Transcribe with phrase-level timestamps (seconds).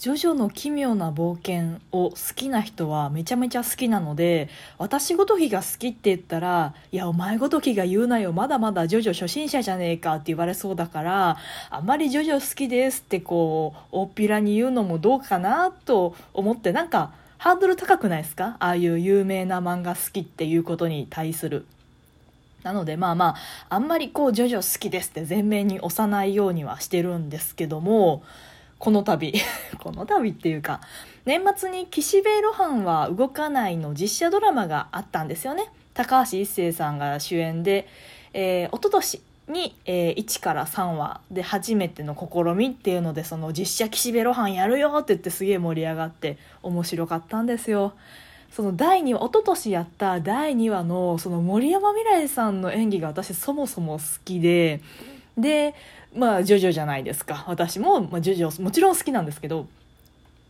[0.00, 11.36] ジョジョの奇妙な冒険を好きな人はめちゃめちゃ好きなので、私ごときが好きって言ったら、いや、お前ごときが言うなよ、まだまだジョジョ初心者じゃねえかって言われそうだから、
[11.68, 18.56] あんまりジョジョ好きですってこう、大っぴらに言うのもどうかなと思って、なんか、ハードル高くないですか？
[18.58, 21.66] ああいう有名な漫画好きっていうことに対する。
[22.62, 23.34] なのでまあま
[23.68, 28.22] あ、あんまりこう、ジョジョ好きですって前面に押さないようにはしてるんですけども、
[28.80, 29.32] この度。
[29.78, 30.80] この度っていうか
[31.24, 35.70] 年末に「岸辺露伴は動かない」の実写ドラマがあったんですよね。
[35.94, 37.86] 高橋一生さんが主演で、
[38.32, 47.92] えー、一昨年に、えー、1から3話で初めての試みっていうのでその実写岸辺露伴やるよって言ってすげえ盛り上がって面白かったんですよ。
[48.50, 54.80] その第2話一昨年やった第2話のその森山未來さんの演技が私そもそも好きで
[55.40, 55.74] で
[56.14, 57.44] まあジョジョじゃないですか。
[57.48, 59.66] 私も、まあ、ジョジョもちろん好きなんですけど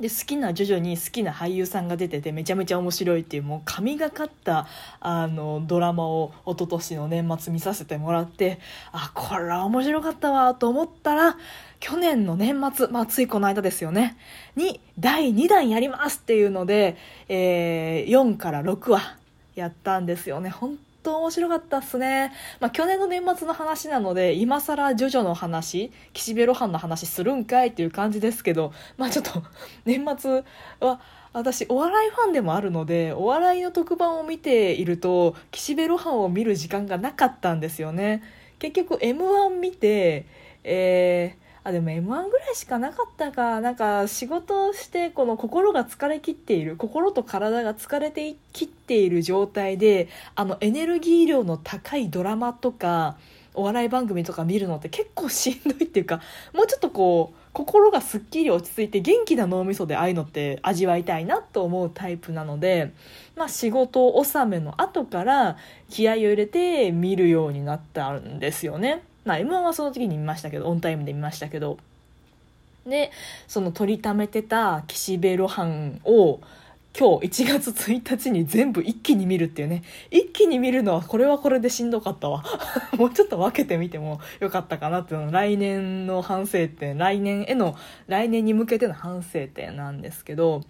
[0.00, 4.66] で好きなジョジョに好きな俳優さんが出ててめちゃめちゃ面白いっていうもう神がかった
[5.00, 8.60] あのドラマを一昨年の年末見させてもらって
[8.92, 11.38] あこれは面白かったわと思ったら
[11.80, 14.16] 去年の年末、まあ、ついこの間ですよね。
[14.54, 16.96] に第2弾やりますっていうので、
[17.28, 19.16] えー、4から6話
[19.54, 20.50] やったんですよね。
[20.50, 22.32] 本当面白かったっすね。
[22.58, 29.42] まあ、去年の年末の話なので、今更ジョジョの話、岸辺露伴の話するんかいっていう感じですけど、まあ、ちょっと、
[29.86, 30.42] 年末
[30.80, 31.00] は、
[31.32, 38.22] 私お笑いファンでもあるのでお笑いの特番を見ていると岸辺露伴を見る時間がなかったんですよね
[38.58, 40.24] 結局 m 1見て
[40.64, 53.16] えーあでも m 1ぐらいしかなかったかなんか仕事をしてこの心が疲れきっている心と体が疲れてきっている状態であのエネルギー量の高いドラマとか
[53.54, 56.20] お笑い番組とか見るのって結構しんどいっていうか
[56.52, 62.92] もうちょっとこう心がすっきり落ち着いて元気な脳みそでああいうのって味わいたいなと思うタイプなので、
[63.34, 65.56] まあ、仕事納めの後から
[65.88, 69.02] 気合を入れて見るようになったんですよね。
[69.24, 71.78] まあ M1 はその時に見ましたけど、オンタイムで見ましたけど。
[72.86, 73.10] で、
[73.48, 76.40] その取りためてた岸辺露伴を、
[76.98, 79.82] 今日1月1日に全部一気に見るっていうね。
[80.10, 82.42] 一気に見るのはこれはこれでしんどかったわ。
[82.96, 87.76] もうちょっと分けてみてもよかったかなっていうの来年の反省点、来年への、
[88.06, 90.62] 来年に向けての反省点なんですけど、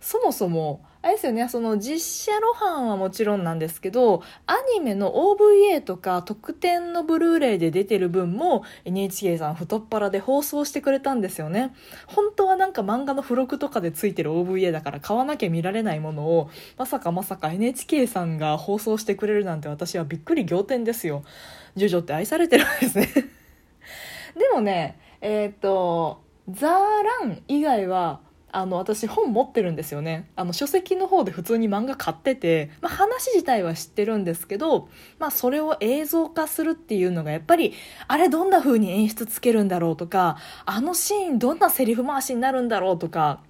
[0.00, 11.74] そもそもあれですよね、その実写露伴はもちろんなんですけど、アニメの OVA とか特典のブルーレイで出てる分も NHK さん太っ腹で放送してくれたんですよね。
[12.06, 21.24] 本当はなんか漫画の付録とかでついてる OVA だから買わなきゃ見られないものを、まさかまさか NHK さんが放送してくれるなんて私はびっくり仰天ですよ。
[21.76, 23.06] ジョジョって愛されてるんですね
[24.36, 26.70] でもね、えっ、と、ザー
[27.22, 28.20] ラン以外は
[28.52, 30.28] あの私本持ってるんですよね。
[30.36, 34.88] あの書籍の方で普通に漫画買ってて、まあ、話自体は知ってるんですけど、
[35.18, 37.74] まあ、それを映像化するっていうのがやっぱり
[38.08, 43.40] あれどんな風に演出つけるんだろうとかあのシーンどんなセリフ回しになるんだろうとか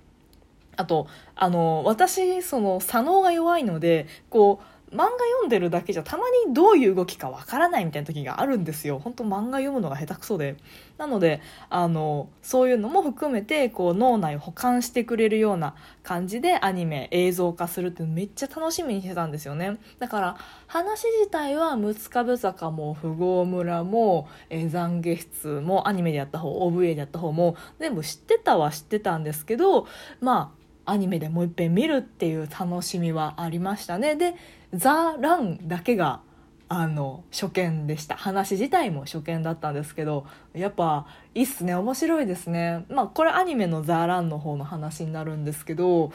[0.77, 8.99] あとあの私その左脳が弱いのでこう漫画読んでるだけじゃたまにどういう動きかわからないみたいな時があるんですよ。
[8.99, 10.57] 本当漫画読むのが下手くそで。
[10.99, 11.41] なので、
[11.71, 19.79] あの、そういうのも含めて、こう脳内を保管してくれるような感じでアニメ映像化するってめっちゃ楽しみにしてたんですよね。
[20.01, 20.37] だから、
[20.67, 29.87] 話自体は六壁坂も富豪村も、えー、懺悔室もアニメでやった方、OVA でやった方も全部知ってたは知ってたんですけど、
[30.21, 30.60] まあ、
[30.91, 34.17] アニメでもう一遍見るっていう楽しみはありましたね。
[34.17, 34.35] で、
[34.75, 36.21] ザ・ランだけが
[36.69, 38.17] あの初見でした。
[38.17, 41.75] 話自体も初見だったんですけどやっぱいいっすね。
[41.75, 42.85] 面白いですね。
[42.89, 46.13] まあこれアニメの「ザ・ラン」の方の話になるんですけど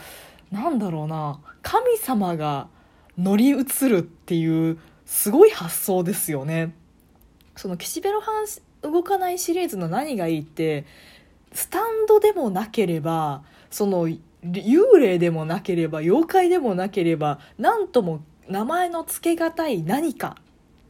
[0.51, 1.39] なんだろうな。
[1.61, 2.67] 神様が
[3.17, 6.73] 乗り移るっていうすごい発想ですよね。
[7.55, 10.85] その岸辺露伴動かないシリーズの何がいいって
[11.53, 14.09] スタンドでもなければその
[14.51, 20.37] 幽霊でもなければ妖怪でもなければ何とも名前の付けがたい何か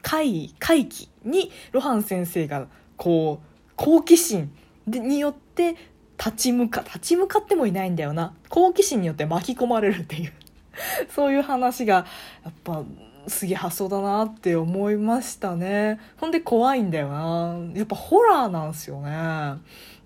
[0.02, 2.68] 怪怪奇に露伴先生が
[2.98, 4.52] こう好奇心
[4.88, 5.76] によって
[6.18, 8.34] 立ち向か立ち向かってもいないんだよな。
[8.50, 10.34] 好奇心によって巻き込まれるっていう。
[11.10, 12.06] そういう話が
[12.44, 12.84] やっぱ
[13.28, 16.00] すげえ発想だなって思いましたね。
[16.18, 17.58] ほんで怖いんだよな。
[17.74, 19.12] やっぱホラーなんですよね。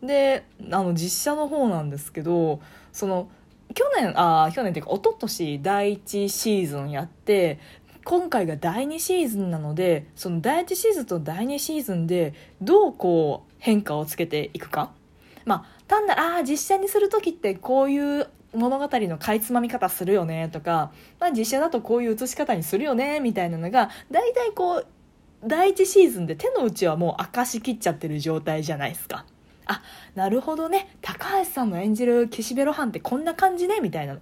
[0.04, 2.62] であの実写の方なんですけど
[2.92, 3.30] その
[3.74, 7.60] 去年あ去年っていうか一昨年第1シーズンやって
[8.04, 14.92] 今回が第2シーズンなのでその第1シーズンと第2シーズンでどうこう変化をつけていくか
[15.46, 24.88] まあ単なるああ実写にする時ってこういう物語のかいつまみ方するよねとか、まあ、実写だとこういう写し方にするよねみたいなのが大体こう
[25.46, 29.25] 第1シーズンで手の内はもう明かしきっちゃってる状態じゃないですか。
[29.69, 29.83] あ
[30.16, 30.95] なるほどね。
[31.01, 34.18] 高橋さんの演じる岸辺露伴ってこんな感じねみたいな。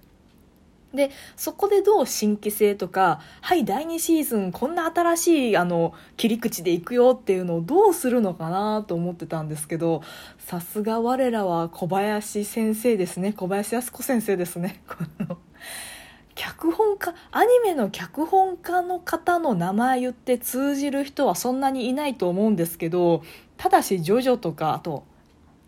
[0.94, 10.02] でそこでどう新規性とかはい第2シーズンこんな新しいあの切り口でいくよっていうのをどうするのかなと思ってたんですけど
[10.38, 13.32] さすが我らは小林先生ですね。
[13.32, 14.82] 小林靖子先生ですね。
[16.34, 23.24] 脚本家アニメの脚本家の方の名前言って通じる人はそんなにいないと思うんですけど
[23.56, 25.02] ただしジョジョとかあと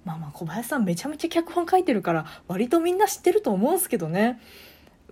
[0.05, 4.41] まあまあ小林さんめちゃめちゃ脚本書いてるから割とみんな知ってると思うんすけどね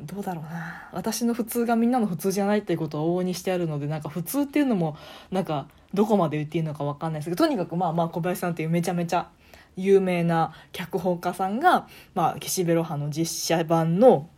[0.00, 4.96] どうだろうな私の普通がみんなの普通じゃないっていうことを往々にしてあるのでなんか普通っていうのも
[5.30, 9.28] なんかどこまで言っていいのか分かんないですけどとにかくまあまあ小林さんっていうめちゃめちゃ
[9.76, 14.28] 有名な脚本家さんが、まあ、岸辺露伴の実写版の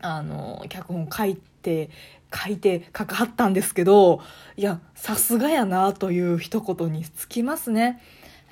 [0.00, 1.90] あの脚本書いて
[2.34, 4.20] 書いて書かはったんですけど
[4.56, 8.02] いやさすがやなという一言につきますね。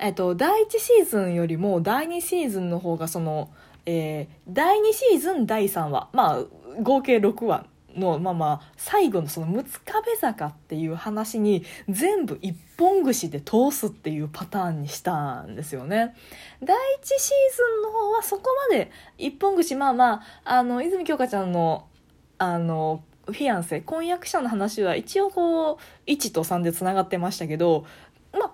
[0.03, 3.49] えっと、第1シーズンよりも第2シーズンの方がその
[3.85, 6.45] えー、第2シーズン第3話まあ
[6.81, 7.65] 合計6話
[7.95, 16.15] のまあまあ最後のその六壁坂っていう話に全部一本串で通すっていうパターンにしたんですよね。
[16.63, 21.85] 第1シーズンの方はそこまで一本串まあまああの泉鏡花ちゃんの
[22.39, 25.77] あのフィアンセ婚約者の話は一応こう
[26.09, 27.85] 1と3でつながってましたけど、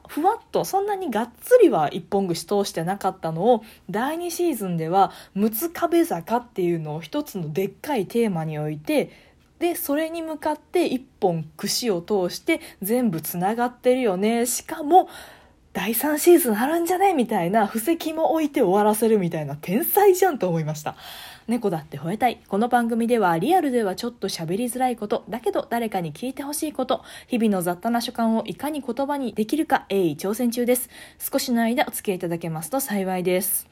[0.09, 9.11] ふわっとそんなにがっつりは一本串通してなかったのを第2シーズンでは「六壁坂」っていうのを一つのでっかいテーマに置いて
[9.59, 14.47] でそれに向かって一本串を通して全部つながってるよね。
[14.47, 15.09] しかも
[15.71, 20.95] 第3シーズンあるんじゃねみたいな布石も置いて終わらせるみたいな天才じゃんと思いました。
[21.47, 22.41] 猫だって吠えたい。
[22.47, 30.89] この番組ではリアルではちょっと喋りづらいこと、だけど誰かに聞いてほしいこと、日々の雑多な所感をいかに言葉にできるか鋭意挑戦中です。
[31.19, 33.67] 少しの間お付き合いいただけますと幸いです。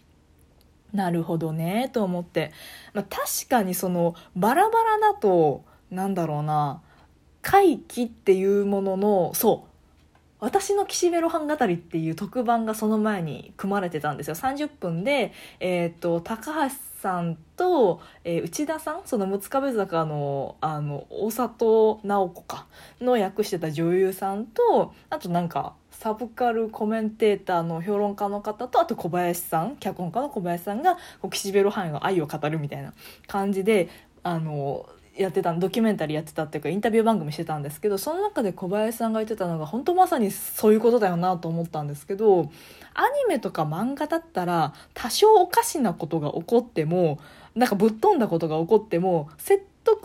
[0.93, 2.51] なるほどね、と思って。
[2.93, 6.81] まあ、確かにその、バラバラだと、なんだろうな、
[7.41, 9.76] 回帰っていうものの、そう、
[10.39, 14.35] 私の岸辺露伴語りっていう特番がその前に組まれてたんですよ。
[14.35, 22.65] 30分で、えーと、高橋さんと、えー、内田さんその六壁坂のあの大里直子か
[23.01, 30.97] の役してた女優さんとあとなんかサブカルコメンテーターの評論家の方とあと小林さん脚本家の小林さんが
[31.31, 32.93] 岸辺露伴の愛を語るみたいな
[33.27, 33.89] 感じで
[34.23, 34.87] あの
[35.17, 42.49] やってたドキュメンタリーやってたっていうかインタビュー番組してたんですけどその中で小林さんが言ってたのが本当まさにそういうことだよなと思ったんですけどアニ
[43.27, 47.19] メとか漫画だったら多少おかしなことが起こっても
[47.55, 49.97] なんかぶっ飛んだことが起こっても説得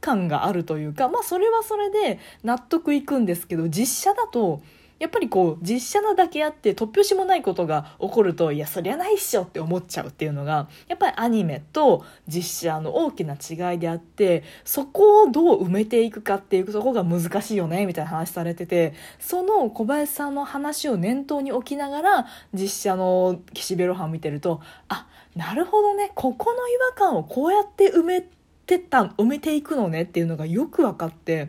[0.00, 4.62] 感があるというかまあそれはそれで納得いくんですけど実写だと
[5.00, 28.26] やっぱりこう実写なだけあって突拍子もないことが起こるといやそりゃないっしょって思っちゃうっていうのがやっぱりアニメと実写の大きな違いであってそこをどう埋めていくかっていうとこが難しいよねみたいな話されててその小林さんの話を念頭に置きながら実写の岸辺露伴見てるとあなるほどねここの違和感をこうやって埋め
[28.66, 31.48] てた埋めていくのねっていうのがよく分かって。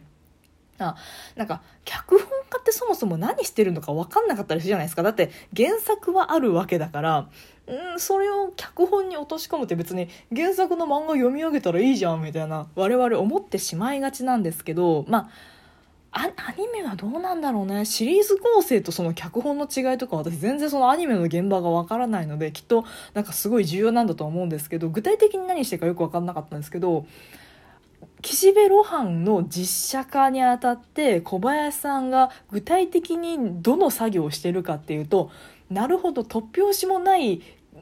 [0.84, 0.96] あ
[1.36, 2.27] なんか脚本
[2.62, 5.03] ってそもそも何してるのか分かんなかったりするじゃないですか。
[5.03, 7.30] だって原作はあるわけだからん
[7.98, 15.30] それを脚本に落とし込むって別に原作の漫画読み上げたらいいじゃんみたいな我々思ってしまいがちなんですけどまあ
[16.13, 17.86] アニメはどうなんだろうね。
[17.86, 27.06] シリーズ構成とその脚本の違いとか私全然そのアニメの現場がわからないのできっとなんかすごい重要なんだと思うんですけど具体的に何してるかよく分かんなかったんですけど
[28.22, 35.32] 岸辺露伴の実写化にあたって小林さんが具体的にどの作業をしてるかっていうと
[35.70, 37.42] なるほど突拍子もない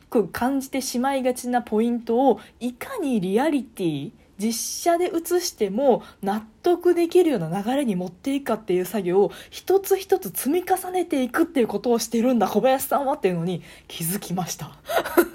[0.10, 4.54] く感じてしまいがちなポイントをいかにリアリティ実
[4.94, 14.72] 写で映しても納得できるような流れに持っていくかっていう作業を一つ一つ積み重ねていくっていうことをしてるんだ小林さんはっていうのに気づきました。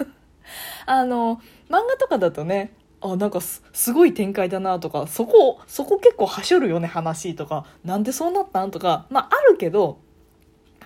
[0.86, 2.72] あの漫画とかだとね
[3.04, 7.66] あなんかすごい展開だなとかそこそこ結構はしょるよね話とか。
[7.84, 9.06] なんでそうなったんとか。
[9.10, 9.98] まああるけど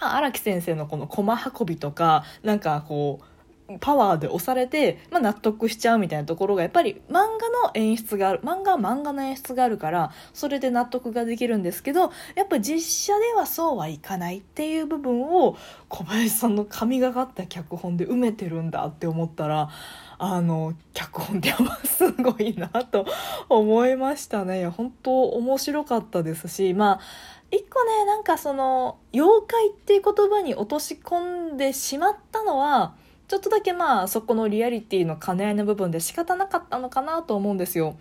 [0.01, 3.25] 荒木先生のこの駒運びとかなんかこう
[3.81, 15.57] パワーで押されて、まあ、納得しちゃうみたいなところがやっぱり漫画の演出がある漫画は漫画の演出があるからそれで納得ができるんですけどやっぱ実写ではそうはいかないっていう部分を
[15.89, 19.69] 小林さんの神がかった脚本で埋めてるんだって思ったら
[20.17, 21.53] あの脚本って
[21.85, 23.07] すごいなと
[23.49, 24.67] 思いましたね。
[24.67, 27.01] 本当面白かったですしまあ
[27.51, 32.95] 一個ねなんかその妖怪っていう言葉に落とし込んでしまったのは
[33.29, 37.97] ちょっとだけまあそこのリアリティの兼ね合いの部分で仕方なかったのかなと思うんですよ。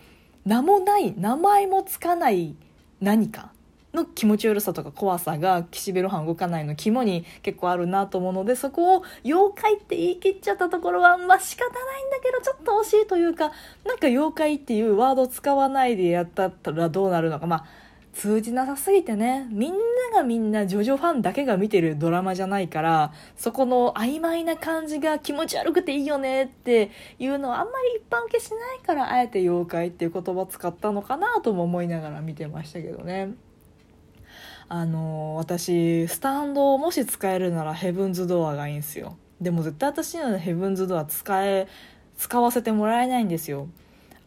[0.46, 2.56] 名もない名前もつかない
[3.02, 3.52] 何か
[3.94, 13.52] の気持ち悪さとか怖さが岸辺露伴動かないの肝に結構あるなと思うのでそこを妖怪って言い切っちゃったところはまあ仕方ないんだけどちょっと惜しいというか
[13.86, 17.48] なんか妖怪っていうワード使わないでやったらどうなるのか。
[17.48, 17.87] まあ
[18.18, 19.78] 通じなさすぎてねみんな
[20.18, 33.36] がみんなジョジョファンだけが見てるドラマじゃないからそこの曖昧な感じが気持ち悪くていいよねっていうのはあんまり一般受けしないからあえて妖怪っていう言葉使ったのかなとも思いながら見てましたけどね。
[34.70, 41.70] あの私スタンドをもし使えるならヘブンズドアがいいんですよでも絶対私にはヘブンズドア使え
[42.18, 43.70] 使わせてもらえないんですよ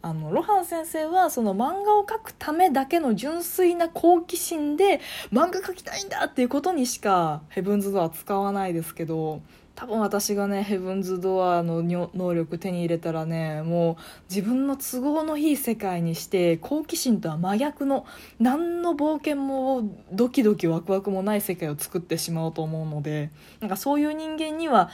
[0.01, 4.99] あの露伴先生はその漫画を描くためだけの純粋な好奇心で
[5.31, 9.41] 漫画描きたいんだっていうことにしかヘブンズ・ドア使わないですけど
[9.75, 13.95] 多分私がねヘブンズ・ドアの能力手に入れたらねもう
[14.29, 18.05] 自分の都合のいい世界にして好奇心とは真逆の
[18.39, 24.89] 何の冒険もドキドキワクワクもない世界を作ってしまうと思うのでなんかそういう人間には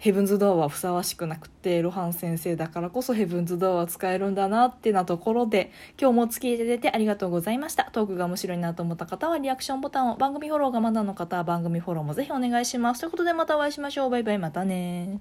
[0.00, 7.90] ヘブンズ・ドアはふさわしくなくて露伴先生だからこそヘブンズ・ドアは使えるんだなってなところで今日もお付き合いいただいてありがとうございました。
[7.92, 13.00] トークが面白いなと思った方はリアクションボタンを番組フォローがまだの方は番組フォローもぜひお願いします。
[13.00, 14.10] ということでまたお会いしましょう。
[14.10, 15.18] バイバイまたね